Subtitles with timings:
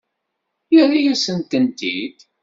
[0.73, 2.17] Yerra-yasent-tent-id.